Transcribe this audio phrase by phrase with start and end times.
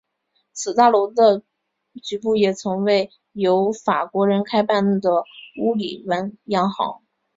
[0.51, 1.43] 此大楼的
[2.01, 5.23] 局部也曾为由法国人开办的
[5.61, 7.03] 乌利文洋行。